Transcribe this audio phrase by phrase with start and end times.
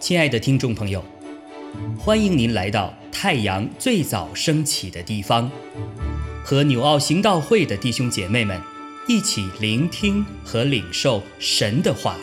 [0.00, 1.04] 亲爱的听众朋友，
[1.96, 5.48] 欢迎您来到太阳最早升起的地方，
[6.42, 8.60] 和纽奥行道会的弟兄姐妹们
[9.06, 12.16] 一起聆听和领受神的话。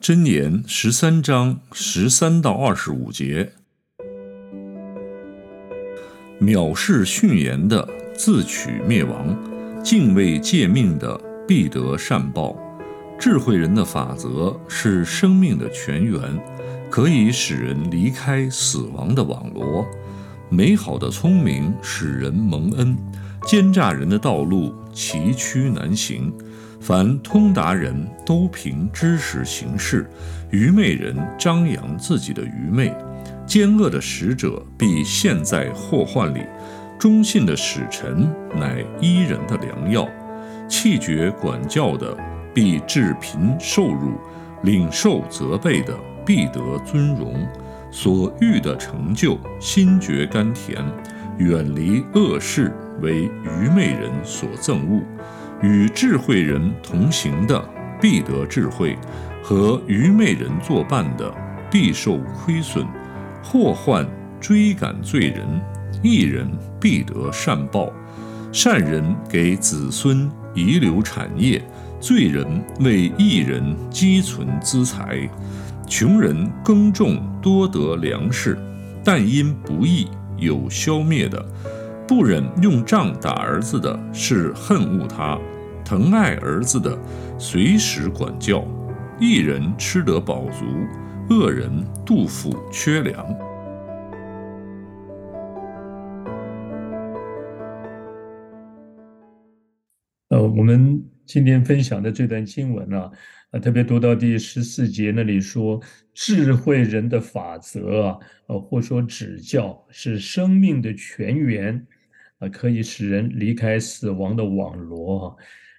[0.00, 3.52] 箴言十三章十三到二十五节：
[6.42, 9.36] 藐视训言的，自取灭亡。
[9.80, 12.56] 敬畏诫命的必得善报，
[13.16, 16.20] 智慧人的法则是生命的泉源，
[16.90, 19.86] 可以使人离开死亡的网罗。
[20.48, 22.96] 美好的聪明使人蒙恩，
[23.46, 26.32] 奸诈人的道路崎岖难行。
[26.80, 27.94] 凡通达人
[28.26, 30.10] 都凭知识行事，
[30.50, 32.92] 愚昧人张扬自己的愚昧。
[33.52, 36.40] 奸恶的使者必陷在祸患里。
[36.98, 38.26] 忠信的使臣
[38.58, 40.08] 乃伊人的良药，
[40.66, 42.16] 气绝管教的
[42.54, 44.18] 必致贫受辱，
[44.62, 45.94] 领受责备的
[46.24, 47.46] 必得尊荣。
[47.90, 50.82] 所欲的成就，心觉甘甜；
[51.36, 55.02] 远离恶事，为愚昧人所憎恶。
[55.60, 57.62] 与智慧人同行的
[58.00, 58.96] 必得智慧，
[59.42, 61.30] 和愚昧人作伴的
[61.70, 62.86] 必受亏损。
[63.42, 64.06] 祸患
[64.40, 65.46] 追赶罪人。
[66.02, 66.50] 一人
[66.80, 67.92] 必得善报，
[68.50, 71.62] 善人给子孙遗留产业，
[72.00, 72.44] 罪人
[72.80, 75.28] 为一人积存资财，
[75.86, 78.58] 穷人耕种多得粮食，
[79.04, 81.44] 但因不义有消灭的。
[82.08, 85.38] 不忍用杖打儿子的是恨恶他，
[85.84, 86.98] 疼爱儿子的
[87.38, 88.64] 随时管教。
[89.20, 90.64] 一人吃得饱足，
[91.30, 91.70] 恶人
[92.04, 93.24] 杜甫缺粮。
[100.28, 103.10] 呃，我们今天分享的这段经文呢，
[103.50, 105.80] 啊，特别读到第十四节那里说，
[106.12, 108.18] 智慧人的法则啊，
[108.48, 111.86] 呃，或说指教是生命的泉源，
[112.38, 115.36] 啊，可以使人离开死亡的网罗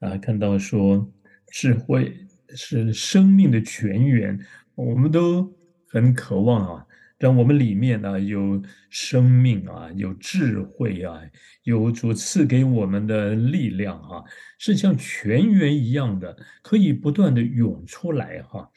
[0.00, 1.08] 啊，啊，看到说
[1.48, 2.16] 智慧
[2.54, 4.38] 是生命的泉源，
[4.76, 5.52] 我们都
[5.88, 6.86] 很渴望啊。
[7.18, 11.18] 让我们里面呢有生命啊，有智慧啊，
[11.62, 14.22] 有主赐给我们的力量哈，
[14.58, 18.70] 是像泉源一样的，可以不断的涌出来哈。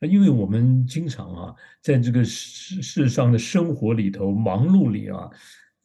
[0.00, 5.28] 因为我们经常啊，在这个世世上的生活里头忙碌里啊，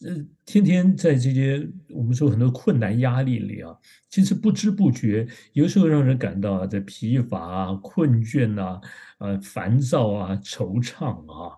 [0.05, 0.15] 呃，
[0.45, 3.75] 天天在这些我们说很多困难压力里啊，
[4.11, 8.79] 其实不知不觉，有时候让人感到啊在疲乏啊、困倦呐、
[9.17, 11.57] 呃、烦躁啊、惆怅啊。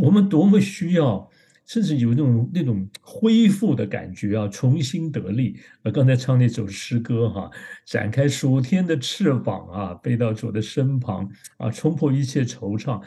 [0.00, 1.28] 我们多么需要，
[1.66, 5.58] 甚至有那种那种恢复的感觉啊，重新得力。
[5.82, 7.50] 呃，刚才唱那首诗歌哈，
[7.84, 13.02] 展开数天的翅膀啊，飞到主的身旁啊，冲破一切惆怅。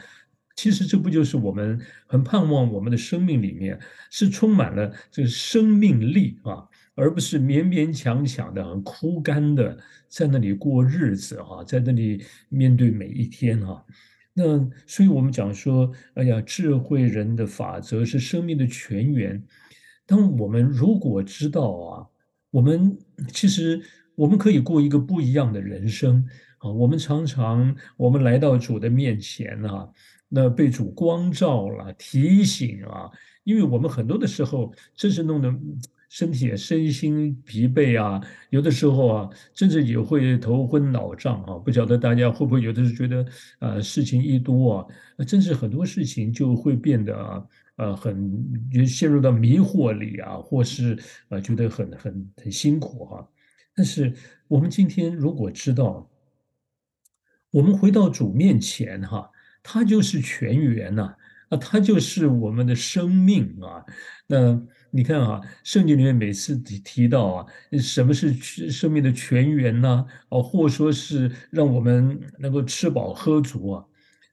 [0.58, 3.78] 其实这不就是我们很盼望我们的生命里面
[4.10, 13.86] 是充满了这个生命力啊，而不是勉勉强强的、很枯干的在那里过日子哈，在那里面对每一天哈。
[14.34, 19.40] 那所以，我们讲说，哎呀，智慧人的法则是生命的泉源。
[20.06, 22.06] 当我们如果知道啊，
[22.50, 22.98] 我们
[23.32, 23.80] 其实
[24.16, 26.26] 我们可以过一个不一样的人生
[26.58, 26.68] 啊。
[26.68, 29.88] 我们常常我们来到主的面前啊，
[30.28, 33.10] 那被主光照了，提醒啊，
[33.44, 35.54] 因为我们很多的时候真是弄得。
[36.10, 38.18] 身体身心疲惫啊，
[38.48, 41.58] 有的时候啊，甚至也会头昏脑胀啊。
[41.58, 43.26] 不晓得大家会不会有的时候觉得，
[43.58, 44.78] 呃，事情一多
[45.18, 47.46] 啊，真是很多事情就会变得
[47.76, 48.42] 呃很
[48.86, 53.28] 陷入到迷惑里啊，或是呃觉得很很很辛苦哈。
[53.74, 54.10] 但是
[54.46, 56.10] 我们今天如果知道，
[57.50, 59.30] 我们回到主面前哈，
[59.62, 61.14] 他就是全员呐，
[61.48, 63.84] 啊，他就是我们的生命啊，
[64.26, 64.60] 那。
[64.90, 67.46] 你看啊，圣经里面每次提提到啊，
[67.78, 68.32] 什么是
[68.70, 70.06] 生命的泉源呢？
[70.30, 73.84] 哦，或说是让我们能够吃饱喝足啊，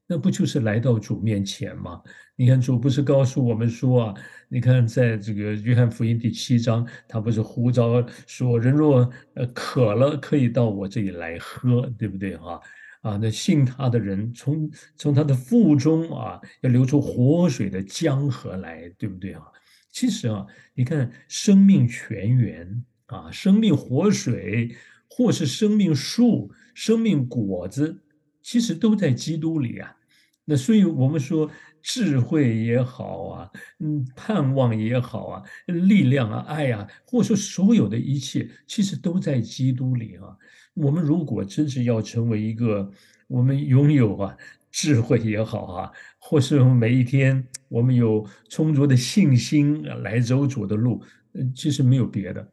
[0.08, 2.02] 那不就是来到主面前吗？
[2.38, 4.14] 你看主不是告诉我们说啊，
[4.48, 12.54] 你看在这个约翰福音第七章，他不是呼召说，人若呃渴了，可以到我这里来喝，对不对哈？
[12.54, 12.62] 啊，
[13.06, 19.44] 啊那信他的人从从他的腹中啊，要流出活水的江河来，对不对啊？
[19.92, 20.44] 其实啊，
[20.74, 24.76] 你看生命泉源啊，生命活水，
[25.08, 28.02] 或是生命树、生命果子，
[28.42, 29.96] 其实都在基督里啊。
[30.44, 31.50] 那所以我们说，
[31.88, 40.36] 智慧也好啊，嗯，盼望也好啊，力量啊，爱啊，或者说所有的一切，其实都在基督里啊。
[40.74, 42.92] 我们如果真是要成为一个，
[43.28, 44.36] 我们拥有啊
[44.72, 51.04] 智慧也好啊，或是每一天我们有充足的信心来走主的路，
[51.34, 52.52] 嗯，其实没有别的，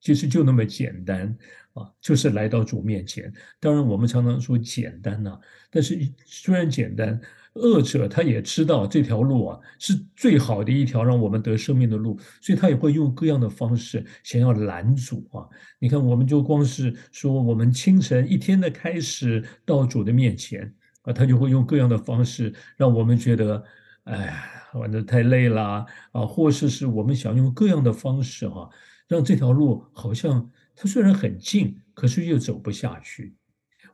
[0.00, 1.28] 其实就那么简单
[1.74, 3.32] 啊，就是来到主面前。
[3.60, 5.38] 当然，我们常常说简单呐，
[5.70, 5.96] 但是
[6.26, 7.20] 虽然简单。
[7.54, 15.46] 恶者他也知道这条路啊是最好的一条让我们得生命的路，所以他也会用各样的方式想要拦阻啊。
[15.78, 23.62] 你看，我们就光是说，我们清晨一天的开始到主的面前啊，他就会用各样的方式让我们觉得，
[24.02, 24.34] 哎，
[24.74, 28.68] 玩的太累了啊，或是是我们想用各样的方式哈，
[29.06, 33.36] 让这条路好像它虽然很近，可是又走不下去。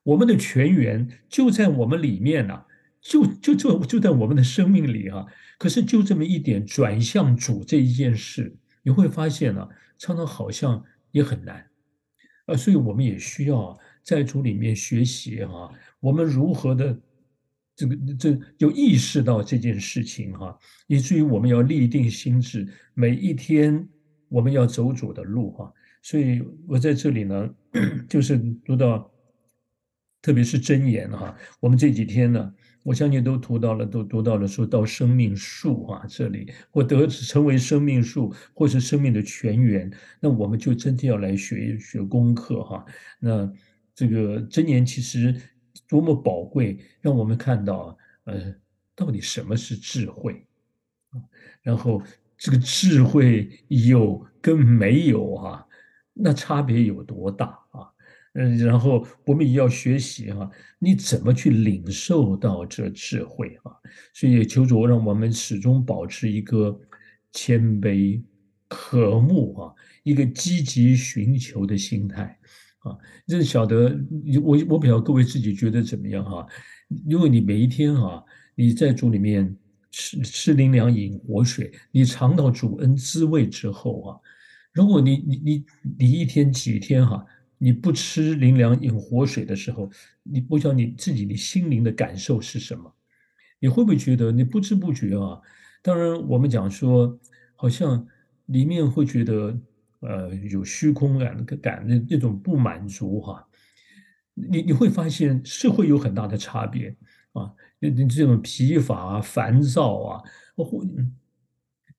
[0.02, 2.62] 我们的泉源就在我们里面呢。
[3.00, 5.26] 就就就就在我们的生命里哈，
[5.58, 9.66] 可是就这么一点转向主这一件事，你会发现呢，
[9.96, 11.66] 常常好像也很难，
[12.44, 17.00] 啊，所以我们也需要在主里面学习哈，我们如何的
[17.74, 23.88] 这个这就意识到这件事情哈，以至于我们要立定心智，每一天
[24.28, 27.48] 我们要走主的路哈，所以我在这里呢，
[28.06, 29.10] 就是读到，
[30.20, 32.54] 特别是箴言哈，我们这几天呢。
[32.82, 42.84] 我相信都读到了，都读到了，说到生命树啊，这里或得成为生命树，或是生命的泉源，那我们就真的要来学一学功课哈。
[43.18, 43.52] 那
[43.94, 45.34] 这个真言其实
[45.86, 48.54] 多么宝贵，让我们看到，呃，
[48.94, 50.46] 到底什么是智慧？
[51.60, 52.02] 然后
[52.38, 55.66] 这个智慧有跟没有啊，
[56.14, 57.59] 那差别有多大？
[58.34, 60.48] 嗯，然后我们也要学习哈，
[60.78, 63.72] 你怎么去领受到这智慧啊？
[64.14, 66.80] 所以求主让我们始终保持一个
[67.32, 68.22] 谦卑、
[68.68, 69.74] 渴慕啊，
[70.04, 72.38] 一个积极寻求的心态
[72.84, 72.96] 啊。
[73.26, 73.98] 这晓得
[74.44, 76.46] 我我不晓得各位自己觉得怎么样哈？
[77.08, 78.22] 因为你每一天啊，
[78.54, 79.56] 你在主里面
[79.90, 84.18] 吃吃灵粮饮活水，你尝到主恩滋味之后啊，
[84.72, 85.64] 如果你你你
[85.98, 87.26] 你一天几天哈？
[87.62, 89.90] 你不吃灵粮饮活水的时候，
[90.22, 92.90] 你不知道你自己你心灵的感受是什么？
[93.58, 95.38] 你会不会觉得你不知不觉啊？
[95.82, 97.20] 当然，我们讲说，
[97.54, 98.06] 好像
[98.46, 99.60] 里面会觉得
[100.00, 103.46] 呃有虚空感感的那种不满足哈。
[104.32, 106.96] 你你会发现是会有很大的差别
[107.34, 110.22] 啊，你你这种疲乏啊、烦躁啊，
[110.56, 110.82] 或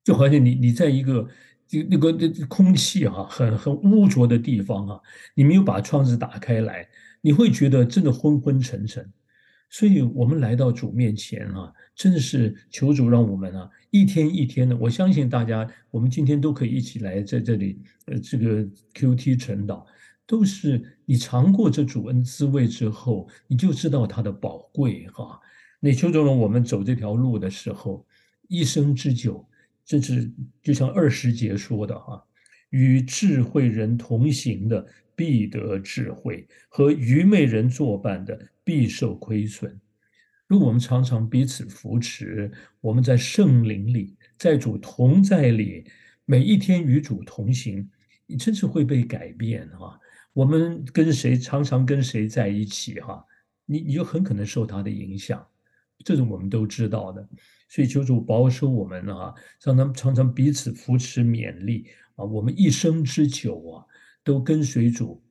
[0.03, 1.29] 就好像你你在一个。
[1.71, 4.99] 就那个那空气哈，很很污浊的地方啊，
[5.33, 6.85] 你没有把窗子打开来，
[7.21, 9.09] 你会觉得真的昏昏沉沉。
[9.69, 14.75] 所以，我们来到主面前啊，真的是求主让我们啊，一天一天的。
[14.75, 19.85] 我相信大家，我们今天都可以一起来在这里，呃，这个 Q T 晨祷，
[20.27, 25.39] 都是你尝过这主恩滋味之后，你就知道它的宝贵哈。
[25.79, 28.05] 那求主让我们走这条路的时候，
[28.49, 29.47] 一生之久。
[29.91, 30.31] 甚至
[30.63, 32.23] 就像二十节说的哈，
[32.69, 39.77] 与智慧人同行的必得智慧，和愚昧人作伴的必受亏损。
[40.47, 42.49] 如果我们常常彼此扶持，
[42.79, 45.83] 我们在圣灵里，在主同在里，
[46.23, 47.85] 每一天与主同行，
[48.25, 49.99] 你真是会被改变哈。
[50.31, 53.25] 我们跟谁常常跟谁在一起哈，
[53.65, 55.45] 你你就很可能受他的影响，
[56.05, 57.27] 这是我们都知道的。
[57.71, 63.85] 所以求主保守我们啊，让他们常常彼此扶持勉励啊，我们一生之久啊，
[64.25, 65.23] 都跟随主，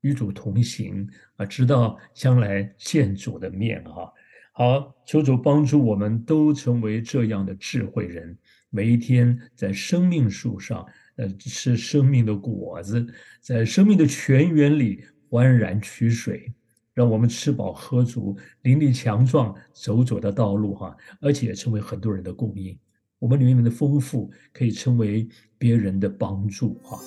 [0.00, 4.12] 与主同行啊，直到将来见主的面哈。
[4.52, 8.36] 好，求主帮助我们都成为这样的智慧人，
[8.68, 13.06] 每一天在生命树上，呃，吃生命的果子，
[13.40, 16.52] 在生命的泉源里欢然取水。
[16.96, 22.74] 让我们吃饱喝足，灵力强壮，走走的道路哈，而且成为很多人的供应。
[23.18, 26.98] 我们里面的丰富可以成为别人的帮助哈。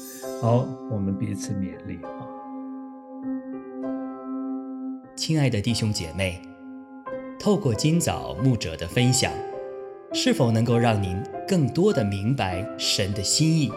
[0.43, 2.27] 好，我们彼此勉励哈。
[5.15, 6.39] 亲爱的弟兄姐妹，
[7.39, 9.34] 透过今早牧者的分享，
[10.13, 13.72] 是否能够让您更多的明白神的心意，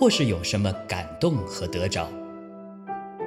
[0.00, 2.08] 或是有什么感动和得着？